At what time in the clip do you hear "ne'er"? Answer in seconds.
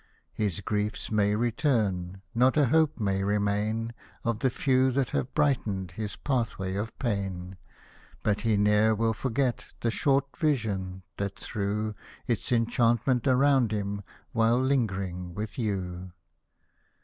8.57-8.95